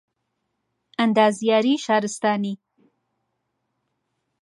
ئەندازیاریی 0.97 1.77
شارستانی 1.85 2.55